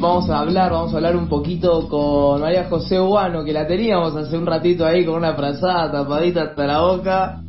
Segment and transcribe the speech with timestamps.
[0.00, 4.14] Vamos a hablar, vamos a hablar un poquito con María José Guano, que la teníamos
[4.14, 7.40] hace un ratito ahí con una frazada tapadita hasta la boca,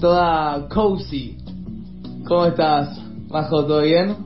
[0.00, 1.38] toda cozy.
[2.26, 3.64] ¿Cómo estás, Majo?
[3.64, 4.16] ¿Todo bien?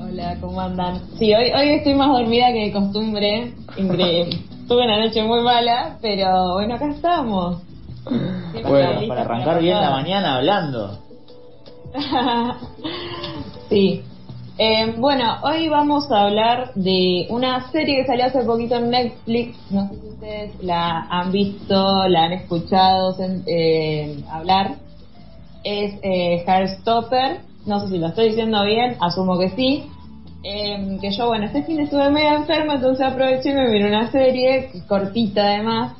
[0.00, 1.00] Hola, ¿cómo andan?
[1.18, 3.52] Sí, hoy, hoy estoy más dormida que de costumbre.
[3.76, 4.38] Increíble.
[4.68, 7.60] Tuve una noche muy mala, pero bueno, acá estamos.
[8.52, 10.98] Siempre Bueno, para arrancar bien la mañana hablando.
[13.68, 14.02] sí.
[14.56, 19.56] Eh, bueno, hoy vamos a hablar de una serie que salió hace poquito en Netflix.
[19.70, 24.76] No sé si ustedes la han visto, la han escuchado eh, hablar.
[25.64, 27.40] Es eh, Heartstopper.
[27.66, 29.90] No sé si lo estoy diciendo bien, asumo que sí.
[30.44, 34.12] Eh, que yo, bueno, este fin estuve medio enferma, entonces aproveché y me miré una
[34.12, 35.96] serie cortita además.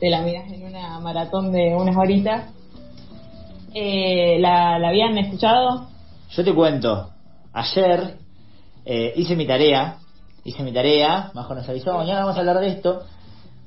[0.00, 2.46] Te la miras en una maratón de unas horitas.
[3.74, 5.86] Eh, ¿la, ¿La habían escuchado?
[6.30, 7.11] Yo te cuento,
[7.52, 8.16] ayer
[8.84, 9.98] eh, hice mi tarea,
[10.44, 13.02] hice mi tarea, Majo nos avisó, mañana vamos a hablar de esto.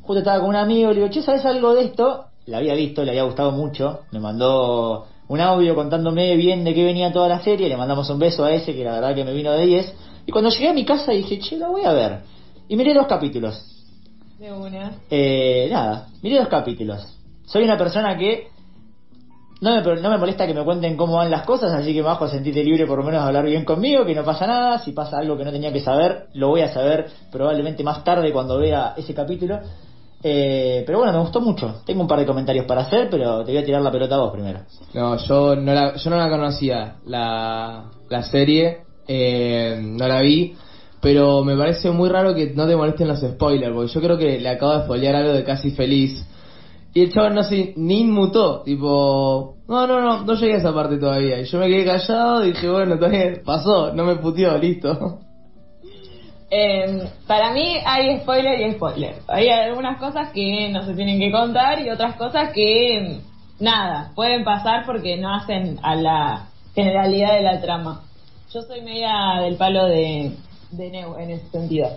[0.01, 2.25] Justo estaba con un amigo, le digo, che, ¿sabes algo de esto?
[2.45, 6.83] La había visto, le había gustado mucho, me mandó un audio contándome bien de qué
[6.83, 9.33] venía toda la serie, le mandamos un beso a ese, que la verdad que me
[9.33, 9.95] vino de 10.
[10.27, 12.19] Y cuando llegué a mi casa dije, che, la voy a ver.
[12.67, 13.63] Y miré dos capítulos.
[14.39, 14.91] De una.
[15.09, 17.17] Eh, nada, miré dos capítulos.
[17.45, 18.49] Soy una persona que
[19.65, 22.27] no me, no me molesta que me cuenten cómo van las cosas, así que bajo
[22.27, 24.79] sentirte libre por lo menos de hablar bien conmigo, que no pasa nada.
[24.79, 28.31] Si pasa algo que no tenía que saber, lo voy a saber probablemente más tarde
[28.31, 29.59] cuando vea ese capítulo.
[30.21, 31.81] Eh, pero bueno, me gustó mucho.
[31.85, 34.19] Tengo un par de comentarios para hacer, pero te voy a tirar la pelota a
[34.19, 34.59] vos primero.
[34.93, 40.55] No, yo no la, yo no la conocía, la, la serie, eh, no la vi,
[41.01, 44.39] pero me parece muy raro que no te molesten los spoilers, porque yo creo que
[44.39, 46.23] le acabo de spoilear algo de Casi Feliz.
[46.93, 50.73] Y el chaval no se ni inmutó, tipo, no, no, no, no llegué a esa
[50.73, 51.39] parte todavía.
[51.39, 55.19] Y yo me quedé callado y dije, bueno, todavía pasó, no me puteó, listo.
[56.51, 59.15] Eh, para mí hay spoiler y spoiler.
[59.27, 63.19] Hay algunas cosas que no se tienen que contar y otras cosas que
[63.59, 68.01] nada, pueden pasar porque no hacen a la generalidad de la trama.
[68.53, 70.33] Yo soy media del palo de,
[70.71, 71.89] de Neu en ese sentido.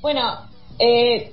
[0.00, 0.22] Bueno,
[0.78, 1.32] eh,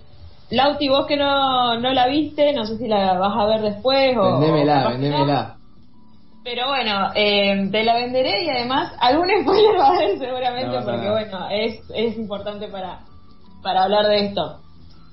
[0.51, 4.17] Lauti, vos que no, no la viste, no sé si la vas a ver después
[4.17, 4.40] o...
[4.40, 5.56] Vendémela, vendémela.
[6.51, 10.83] Pero bueno, eh, te la venderé y además algún spoiler va a haber seguramente No
[10.83, 13.01] porque bueno, es, es importante para,
[13.61, 14.59] para hablar de esto.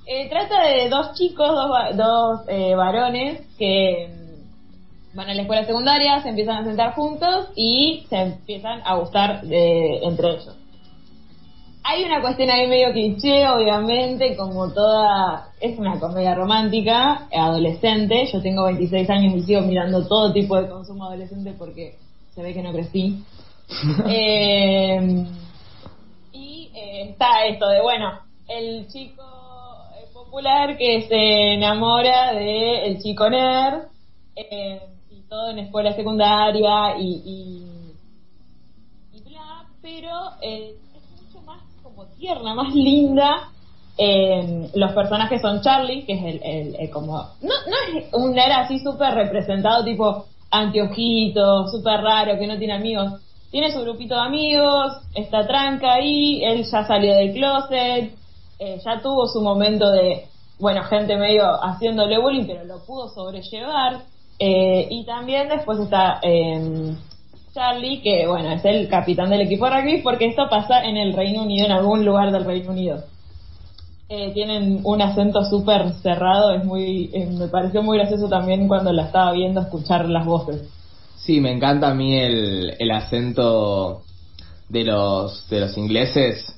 [0.06, 5.66] Eh, trata de dos chicos, dos, dos eh, varones que mm, van a la escuela
[5.66, 10.56] secundaria, se empiezan a sentar juntos y se empiezan a gustar de, entre ellos.
[11.88, 15.50] Hay una cuestión ahí medio cliché, obviamente, como toda...
[15.60, 18.26] Es una comedia romántica, eh, adolescente.
[18.32, 21.96] Yo tengo 26 años y sigo mirando todo tipo de consumo adolescente porque
[22.34, 23.22] se ve que no crecí.
[24.08, 25.26] Eh,
[26.32, 29.24] y eh, está esto de, bueno, el chico
[30.12, 33.84] popular que se enamora del el chico nerd
[34.34, 34.80] eh,
[35.10, 42.05] y todo en escuela secundaria y, y, y bla, pero eh, es mucho más como
[42.18, 43.48] tierna, más linda.
[43.98, 47.16] Eh, los personajes son Charlie, que es el, el- como...
[47.40, 52.74] No, no es un nerd así súper representado, tipo anteojito, súper raro, que no tiene
[52.74, 53.12] amigos.
[53.50, 58.14] Tiene su grupito de amigos, está tranca ahí, él ya salió del closet,
[58.58, 60.26] eh, ya tuvo su momento de,
[60.58, 64.02] bueno, gente medio haciéndole bullying, pero lo pudo sobrellevar.
[64.38, 66.94] Eh, y también después está eh,
[67.56, 71.14] Charlie, que bueno, es el capitán del equipo de rugby, porque esto pasa en el
[71.14, 73.04] Reino Unido, en algún lugar del Reino Unido.
[74.10, 78.92] Eh, tienen un acento súper cerrado, es muy, eh, me pareció muy gracioso también cuando
[78.92, 80.68] la estaba viendo escuchar las voces.
[81.16, 84.02] Sí, me encanta a mí el, el acento
[84.68, 86.52] de los de los ingleses.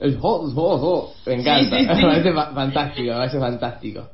[0.00, 1.12] El ho, ho, ho.
[1.24, 1.94] Me encanta, Sí, sí, sí.
[1.94, 4.08] me parece fa- fantástico, me parece fantástico.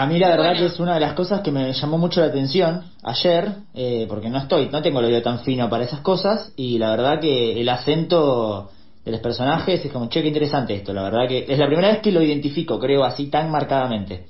[0.00, 0.60] A mí la verdad Bueno.
[0.60, 4.28] que es una de las cosas que me llamó mucho la atención ayer, eh, porque
[4.28, 7.60] no estoy, no tengo el oído tan fino para esas cosas, y la verdad que
[7.60, 8.70] el acento
[9.04, 11.88] de los personajes es como, che, qué interesante esto, la verdad que es la primera
[11.88, 14.26] vez que lo identifico, creo, así tan marcadamente.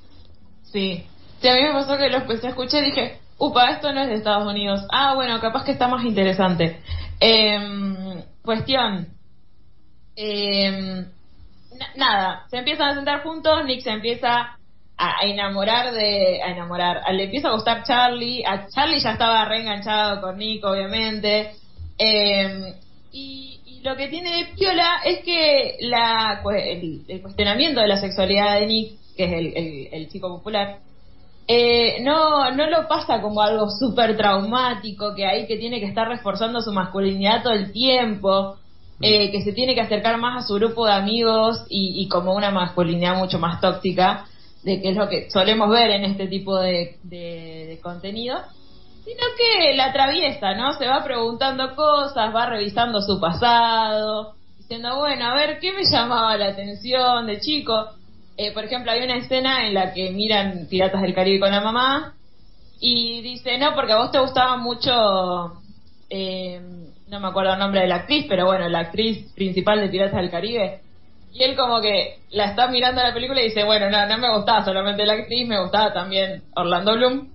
[0.63, 1.03] Sí.
[1.39, 4.01] Sí, a mí me pasó que lo empecé a escuchar y dije, upa, esto no
[4.01, 4.81] es de Estados Unidos.
[4.91, 6.79] Ah, bueno, capaz que está más interesante.
[7.19, 9.07] Em, cuestión.
[10.15, 11.05] Em,
[11.77, 14.57] na- nada, se empiezan a sentar juntos, Nick se empieza
[14.99, 20.19] a, enamorar de, a enamorar, le empieza a gustar Charlie, a Charlie ya estaba reenganchado
[20.19, 21.51] con Nick, obviamente,
[21.97, 22.73] eh,
[23.13, 28.67] y, lo que tiene de piola es que la, el, cuestionamiento de la sexualidad de
[28.67, 30.79] Nick, que es el, el, chico popular,
[31.47, 36.09] eh, no, no lo pasa como algo súper traumático, que ahí que tiene que estar
[36.09, 38.57] reforzando su masculinidad todo el tiempo,
[38.99, 42.33] eh, que se tiene que acercar más a su grupo de amigos y, y como
[42.33, 44.25] una masculinidad mucho más tóxica
[44.63, 48.37] de que es lo que solemos ver en este tipo de, de, contenido,
[49.05, 50.73] sino que la atraviesa, ¿no?
[50.73, 56.37] Se va preguntando cosas, va revisando su pasado, diciendo, bueno, a ver, ¿qué me llamaba
[56.37, 57.89] la atención de chico?
[58.37, 61.61] Eh, por ejemplo, hay una escena en la que miran Piratas del Caribe con la
[61.61, 62.13] mamá
[62.79, 65.61] y dice, no, porque a vos te gustaba mucho,
[66.09, 66.61] eh,
[67.07, 70.21] no me acuerdo el nombre de la actriz, pero bueno, la actriz principal de Piratas
[70.21, 70.81] del Caribe,
[71.31, 74.35] y él como que la está mirando la película y dice, bueno, no, no me
[74.35, 77.29] gustaba solamente la actriz, me gustaba también Orlando Bloom.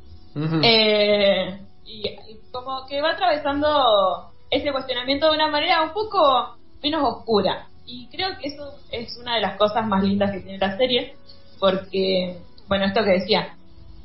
[0.62, 2.02] Eh, y,
[2.50, 7.66] como que va atravesando ese cuestionamiento de una manera un poco menos oscura.
[7.86, 11.14] Y creo que eso es una de las cosas más lindas que tiene la serie,
[11.58, 12.36] porque,
[12.68, 13.56] bueno, esto que decía,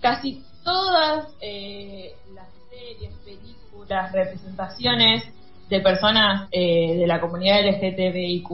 [0.02, 5.24] casi todas eh, las series, películas, representaciones
[5.70, 8.50] de personas eh, de la comunidad LGTBIQ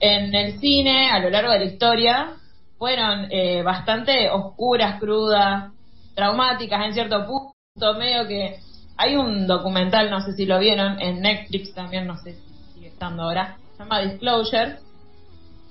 [0.00, 2.32] en el cine a lo largo de la historia
[2.78, 5.72] fueron eh, bastante oscuras, crudas,
[6.14, 8.60] traumáticas en cierto punto, medio que
[8.96, 12.88] hay un documental, no sé si lo vieron, en Netflix también, no sé si sigue
[12.88, 14.76] estando ahora, se llama Disclosure,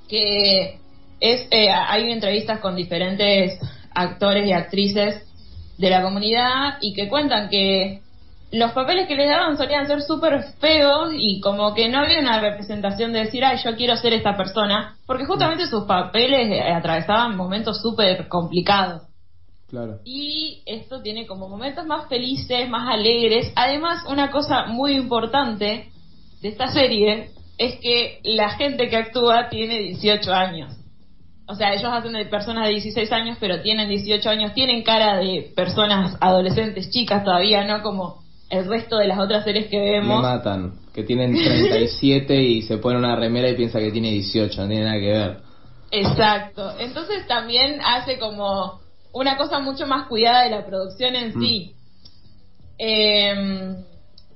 [0.07, 0.79] que
[1.19, 3.59] es, eh, hay entrevistas con diferentes
[3.93, 5.23] actores y actrices
[5.77, 8.01] de la comunidad y que cuentan que
[8.51, 12.39] los papeles que les daban solían ser súper feos y como que no había una
[12.39, 17.35] representación de decir, ay, yo quiero ser esta persona, porque justamente sus papeles eh, atravesaban
[17.35, 19.03] momentos súper complicados.
[19.67, 19.99] Claro.
[20.05, 23.51] Y esto tiene como momentos más felices, más alegres.
[23.55, 25.89] Además, una cosa muy importante
[26.41, 30.73] de esta serie es que la gente que actúa tiene 18 años.
[31.49, 35.17] O sea, ellos hacen de personas de 16 años, pero tienen 18 años, tienen cara
[35.17, 40.17] de personas adolescentes, chicas todavía, no como el resto de las otras series que vemos.
[40.17, 44.61] Me matan, que tienen 37 y se pone una remera y piensa que tiene 18,
[44.61, 45.37] no tiene nada que ver.
[45.91, 48.81] Exacto, entonces también hace como
[49.13, 51.41] una cosa mucho más cuidada de la producción en mm.
[51.41, 51.73] sí.
[52.77, 53.75] Em,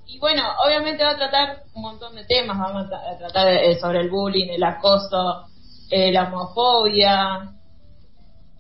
[0.07, 4.01] y bueno, obviamente va a tratar un montón de temas, vamos a, tratar eh, sobre
[4.01, 5.45] el bullying, el acoso,
[5.89, 7.51] eh, la homofobia,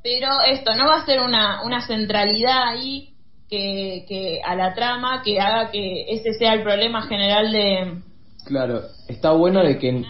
[0.03, 3.11] pero esto no va a ser una, una centralidad ahí
[3.51, 8.01] que, a la trama que haga que ese sea el problema general de...
[8.45, 10.03] Claro, está bueno de que,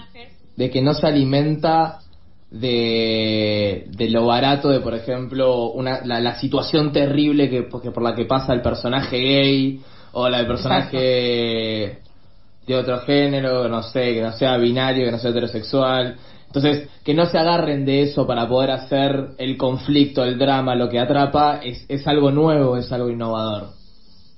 [0.56, 2.00] de que no se alimenta
[2.52, 8.26] de, de lo barato de, por ejemplo, una, la, situación terrible que, por la que
[8.26, 9.82] pasa el personaje gay
[10.14, 12.00] o la del personaje
[12.66, 16.18] de otro género, no sé, que no sea binario, que no sea heterosexual.
[16.48, 20.90] Entonces, que no se agarren de eso para poder hacer el conflicto, el drama, lo
[20.90, 23.70] que atrapa, es, es algo nuevo, es algo innovador.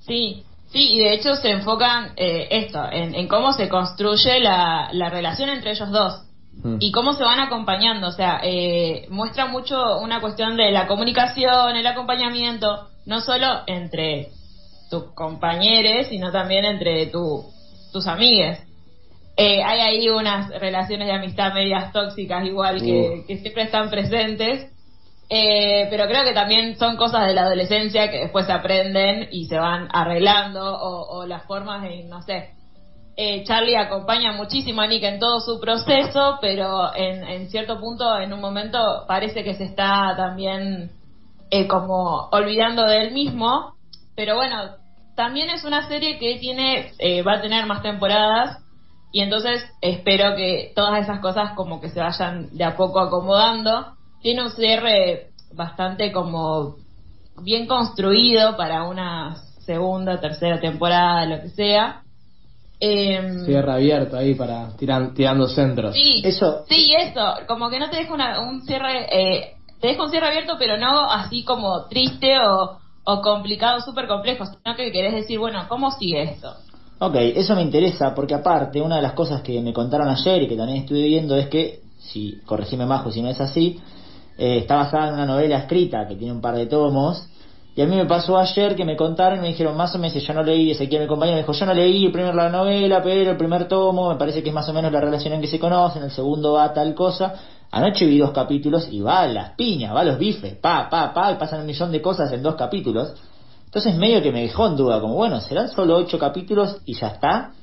[0.06, 5.10] Sí, sí, y de hecho se enfocan eh, esto, en, cómo se construye la, la
[5.10, 6.22] relación entre ellos dos
[6.62, 6.76] mm.
[6.78, 8.06] y cómo se van acompañando.
[8.06, 14.28] O sea, eh, muestra mucho una cuestión de la comunicación, el acompañamiento, no solo entre
[14.88, 17.44] tus compañeros, sino también entre tu,
[17.94, 18.58] tus amigues.
[19.36, 24.70] Eh, hay ahí unas relaciones de amistad medias tóxicas igual que, siempre están presentes.
[25.30, 29.46] Eh, pero creo que también son cosas de la adolescencia que después se aprenden y
[29.46, 32.50] se van arreglando o, las formas de, no sé.
[33.16, 38.18] Eh, Charlie acompaña muchísimo a Nick en todo su proceso, pero en, en cierto punto,
[38.18, 40.90] en un momento, parece que se está también
[41.68, 43.76] como olvidando de él mismo.
[44.16, 44.83] Pero bueno,
[45.14, 46.92] también es una serie que tiene,
[47.26, 48.64] va a tener más temporadas
[49.14, 53.94] y entonces espero que todas esas cosas como que se vayan de a poco acomodando.
[54.20, 56.74] Tiene un cierre bastante como
[57.40, 62.02] bien construido para una segunda, tercera temporada, lo que sea.
[62.80, 65.94] Eh, Cierre abierto ahí para tirar, tirando centros.
[65.94, 66.64] Sí, eso.
[66.68, 67.34] Sí, eso.
[67.46, 71.08] Como que no te deja un cierre, eh, te deja un cierre abierto, pero no
[71.08, 76.22] así como triste o, o complicado, súper complejo, sino que querés decir, bueno, ¿cómo sigue
[76.22, 76.54] esto?
[76.98, 80.48] Ok, eso me interesa porque aparte, una de las cosas que me contaron ayer y
[80.48, 83.80] que también estuve viendo es que, si corregime Majo si no es así,
[84.38, 87.28] eh, está basada en una novela escrita que tiene un par de tomos.
[87.76, 90.32] Y a mí me pasó ayer que me contaron me dijeron más o menos, yo
[90.32, 93.36] no leí, Ezequiel mi compañero me dijo, yo no leí primero la novela, pero el
[93.36, 96.04] primer tomo me parece que es más o menos la relación en que se conocen,
[96.04, 97.34] el segundo va tal cosa.
[97.72, 101.34] Anoche vi dos capítulos y va las piñas, va los bifes, pa, pa, pa, y
[101.34, 103.14] pasan un millón de cosas en dos capítulos.
[103.64, 107.08] Entonces medio que me dejó en duda, como bueno, serán solo ocho capítulos y ya
[107.08, 107.54] está,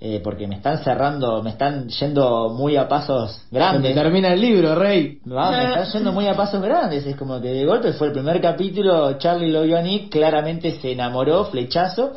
[0.00, 3.94] eh, porque me están cerrando, me están yendo muy a pasos Se me grandes.
[3.94, 5.18] termina el libro, Rey.
[5.26, 8.12] Va, me están yendo muy a pasos grandes, es como que de golpe fue el
[8.12, 12.12] primer capítulo, Charlie lo vio a Nick, claramente se enamoró, flechazo,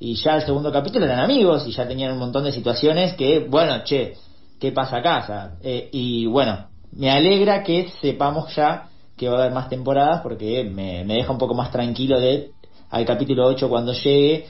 [0.00, 3.40] y ya el segundo capítulo eran amigos y ya tenían un montón de situaciones que,
[3.40, 4.14] bueno, che,
[4.60, 5.20] ¿qué pasa acá?
[5.22, 9.68] O sea, eh, y bueno, me alegra que sepamos ya que va a haber más
[9.68, 12.52] temporadas porque me, me deja un poco más tranquilo de
[12.90, 14.46] al capítulo 8 cuando llegue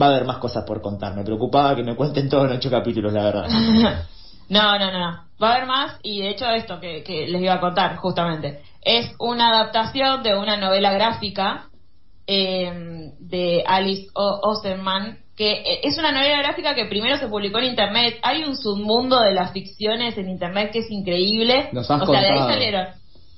[0.00, 1.14] va a haber más cosas por contar.
[1.14, 3.48] Me preocupaba que me cuenten todo en ocho capítulos, la verdad.
[4.48, 5.18] No, no, no, no.
[5.42, 8.60] Va a haber más y de hecho esto que, que les iba a contar justamente
[8.82, 11.68] es una adaptación de una novela gráfica
[12.26, 17.58] eh, de Alice o Osenman que eh, es una novela gráfica que primero se publicó
[17.58, 18.16] en internet.
[18.22, 21.70] Hay un submundo de las ficciones en internet que es increíble.
[21.72, 22.52] Nos has o sea, de ahí contado.
[22.52, 22.86] salieron.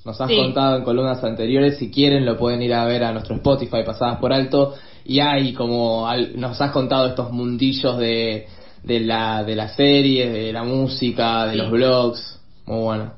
[0.03, 0.35] Nos has Sí.
[0.37, 4.19] contado en columnas anteriores, si quieren lo pueden ir a ver a nuestro Spotify pasadas
[4.19, 8.47] por alto y hay como al- nos has contado estos mundillos de,
[8.83, 11.57] de la de las series, de la música, de Sí.
[11.57, 13.13] los blogs, muy bueno.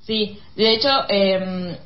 [0.00, 1.76] Sí, de hecho, eh,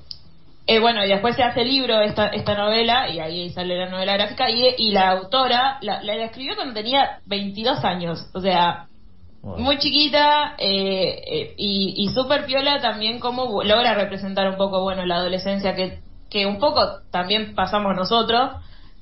[0.67, 4.15] eh, bueno, y después se hace libro esta, esta novela, y ahí sale la novela
[4.15, 8.87] gráfica, y, y la autora la, la escribió cuando tenía 22 años, o sea,
[9.43, 9.63] Bueno.
[9.65, 15.05] muy chiquita, eh, eh, y, y súper piola también como logra representar un poco, bueno,
[15.05, 15.99] la adolescencia que,
[16.31, 16.81] que un poco
[17.11, 18.53] también pasamos nosotros,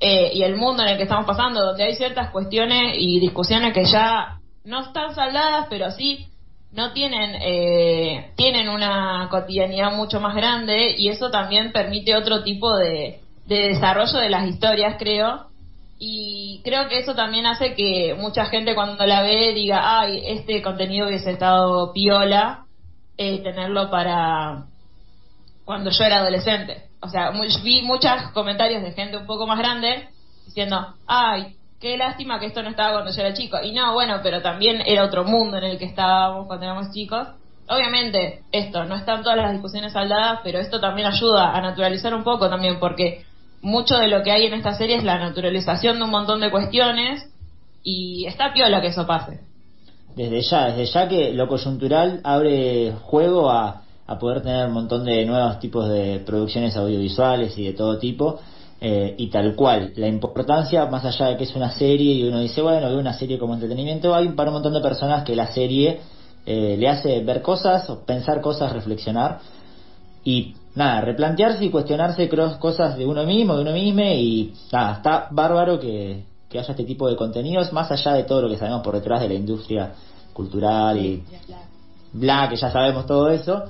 [0.04, 3.73] eh, y el mundo en el que estamos pasando, donde hay ciertas cuestiones y discusiones
[3.73, 6.26] que ya no están saldadas, pero sí
[6.73, 12.76] no tienen eh, tienen una cotidianidad mucho más grande y eso también permite otro tipo
[12.76, 15.47] de, de desarrollo de las historias creo.
[16.00, 20.62] Y creo que eso también hace que mucha gente cuando la ve diga ay este
[20.62, 22.64] contenido hubiese estado piola
[23.16, 24.64] eh, tenerlo para
[25.64, 29.59] cuando yo era adolescente o sea mu- vi muchos comentarios de gente un poco más
[29.59, 30.09] grande
[30.47, 33.56] diciendo ay qué lástima que esto no estaba cuando yo era chico.
[33.61, 37.26] Y no, bueno, pero también era otro mundo en el que estábamos cuando éramos chicos.
[37.68, 42.23] Obviamente, esto, no están todas las discusiones saldadas, pero esto también ayuda a naturalizar un
[42.23, 43.25] poco también, porque
[43.62, 46.52] mucho de lo que hay en esta serie es la naturalización de un montón de
[46.52, 47.28] cuestiones
[47.82, 49.40] y está piola que eso pase.
[50.14, 55.04] Desde ya, desde ya que lo coyuntural abre juego a, a poder tener un montón
[55.04, 58.38] de nuevos tipos de producciones audiovisuales y de todo tipo.
[58.85, 62.40] eh, y tal cual, la importancia, más allá de que es una serie y uno
[62.40, 65.47] dice, bueno, veo una serie como entretenimiento, hay para un montón de personas que la
[65.52, 66.00] serie
[66.44, 69.38] eh, le hace ver cosas, o pensar cosas, reflexionar
[70.25, 72.28] y nada, replantearse y cuestionarse
[72.59, 76.85] cosas de uno mismo, de uno mismo y nada, está bárbaro que, que haya este
[76.85, 79.92] tipo de contenidos más allá de todo lo que sabemos por detrás de la industria
[80.32, 81.23] cultural y
[82.12, 83.62] bla, que ya sabemos todo eso,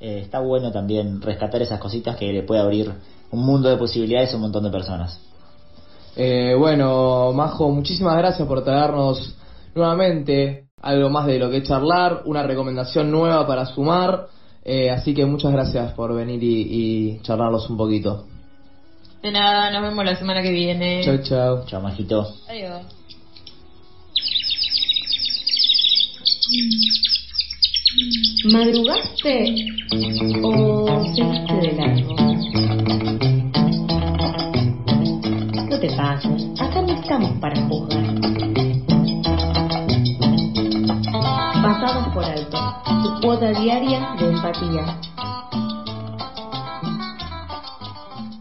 [0.00, 2.90] eh, está bueno también rescatar esas cositas que le puede abrir
[3.30, 5.20] un mundo de posibilidades a un montón de personas.
[6.16, 9.36] Eh, bueno, Majo, muchísimas gracias por traernos
[9.74, 14.26] nuevamente algo más de lo que charlar, una recomendación nueva para sumar,
[14.64, 18.26] eh, así que muchas gracias por venir y, y charlarlos un poquito.
[19.22, 21.02] De nada, nos vemos la semana que viene.
[21.04, 21.66] Chau, chau.
[21.66, 22.26] Chao, majito.
[22.48, 22.86] Adiós.
[28.52, 29.66] ¿Madrugaste
[30.44, 32.14] o seguiste de largo?
[35.68, 38.04] No te pases, acá no estamos para juzgar.
[41.62, 42.58] Pasados por alto,
[43.02, 45.09] tu cuota diaria de empatía.